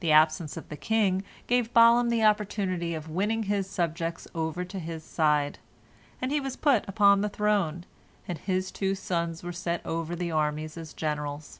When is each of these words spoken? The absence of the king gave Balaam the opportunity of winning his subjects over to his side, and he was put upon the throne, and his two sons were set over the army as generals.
The 0.00 0.12
absence 0.12 0.58
of 0.58 0.68
the 0.68 0.76
king 0.76 1.24
gave 1.46 1.72
Balaam 1.72 2.10
the 2.10 2.22
opportunity 2.22 2.92
of 2.94 3.08
winning 3.08 3.44
his 3.44 3.66
subjects 3.66 4.28
over 4.34 4.66
to 4.66 4.78
his 4.78 5.02
side, 5.02 5.58
and 6.20 6.30
he 6.30 6.40
was 6.40 6.56
put 6.56 6.86
upon 6.86 7.22
the 7.22 7.30
throne, 7.30 7.84
and 8.28 8.36
his 8.36 8.70
two 8.70 8.94
sons 8.94 9.42
were 9.42 9.52
set 9.52 9.80
over 9.86 10.14
the 10.14 10.30
army 10.30 10.64
as 10.64 10.92
generals. 10.92 11.58